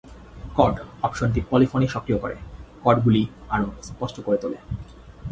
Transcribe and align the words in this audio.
'Cord' 0.55 0.79
অপশনটি 1.03 1.39
polyphony 1.49 1.87
সক্রিয় 1.87 2.19
করে, 2.19 2.35
কর্ডগুলি 2.83 3.23
আরও 3.49 3.67
স্পষ্ট 3.83 4.17
করে 4.25 4.37
তোলে। 4.37 4.57